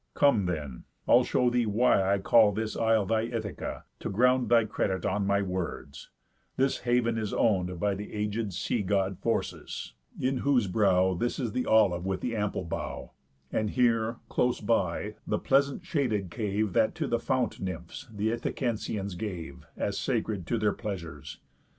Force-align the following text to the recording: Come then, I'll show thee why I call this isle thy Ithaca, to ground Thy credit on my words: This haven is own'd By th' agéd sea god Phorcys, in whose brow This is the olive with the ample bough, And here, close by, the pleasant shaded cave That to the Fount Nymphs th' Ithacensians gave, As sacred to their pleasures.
Come 0.15 0.47
then, 0.47 0.85
I'll 1.07 1.23
show 1.23 1.51
thee 1.51 1.67
why 1.67 2.01
I 2.11 2.17
call 2.17 2.51
this 2.53 2.75
isle 2.75 3.05
thy 3.05 3.21
Ithaca, 3.21 3.83
to 3.99 4.09
ground 4.09 4.49
Thy 4.49 4.65
credit 4.65 5.05
on 5.05 5.27
my 5.27 5.43
words: 5.43 6.09
This 6.57 6.79
haven 6.79 7.19
is 7.19 7.35
own'd 7.35 7.79
By 7.79 7.93
th' 7.93 8.09
agéd 8.11 8.51
sea 8.51 8.81
god 8.81 9.21
Phorcys, 9.21 9.91
in 10.19 10.37
whose 10.37 10.65
brow 10.65 11.13
This 11.13 11.37
is 11.37 11.51
the 11.51 11.67
olive 11.67 12.03
with 12.03 12.21
the 12.21 12.35
ample 12.35 12.63
bough, 12.63 13.11
And 13.51 13.69
here, 13.69 14.15
close 14.27 14.59
by, 14.59 15.17
the 15.27 15.37
pleasant 15.37 15.85
shaded 15.85 16.31
cave 16.31 16.73
That 16.73 16.95
to 16.95 17.05
the 17.05 17.19
Fount 17.19 17.59
Nymphs 17.59 18.07
th' 18.11 18.21
Ithacensians 18.21 19.13
gave, 19.15 19.67
As 19.77 19.99
sacred 19.99 20.47
to 20.47 20.57
their 20.57 20.73
pleasures. 20.73 21.37